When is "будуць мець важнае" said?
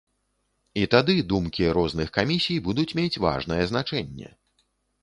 2.69-3.63